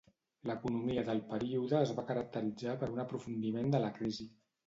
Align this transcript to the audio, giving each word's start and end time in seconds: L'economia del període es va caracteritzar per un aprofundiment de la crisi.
L'economia 0.51 1.01
del 1.09 1.19
període 1.33 1.75
es 1.81 1.91
va 1.99 2.05
caracteritzar 2.09 2.75
per 2.85 2.89
un 2.95 3.05
aprofundiment 3.05 3.69
de 3.77 3.85
la 3.87 3.93
crisi. 3.99 4.27